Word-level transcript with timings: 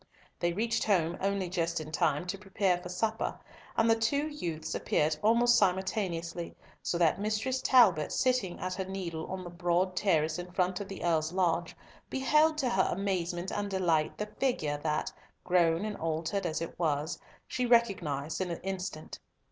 They 0.39 0.51
reached 0.51 0.83
home 0.85 1.15
only 1.21 1.47
just 1.47 1.79
in 1.79 1.91
time 1.91 2.25
to 2.25 2.37
prepare 2.39 2.79
for 2.79 2.89
supper, 2.89 3.37
and 3.77 3.87
the 3.87 3.95
two 3.95 4.27
youths 4.29 4.73
appeared 4.73 5.15
almost 5.21 5.59
simultaneously, 5.59 6.55
so 6.81 6.97
that 6.97 7.21
Mistress 7.21 7.61
Talbot, 7.61 8.11
sitting 8.11 8.59
at 8.59 8.73
her 8.73 8.85
needle 8.85 9.27
on 9.27 9.43
the 9.43 9.51
broad 9.51 9.95
terrace 9.95 10.39
in 10.39 10.51
front 10.53 10.79
of 10.79 10.87
the 10.87 11.03
Earl's 11.03 11.31
lodge, 11.33 11.75
beheld 12.09 12.57
to 12.57 12.69
her 12.71 12.89
amazement 12.91 13.51
and 13.51 13.69
delight 13.69 14.17
the 14.17 14.25
figure 14.39 14.79
that, 14.81 15.13
grown 15.43 15.85
and 15.85 15.95
altered 15.97 16.47
as 16.47 16.63
it 16.63 16.79
was, 16.79 17.19
she 17.47 17.67
recognised 17.67 18.41
in 18.41 18.49
an 18.49 18.61
instant. 18.61 19.19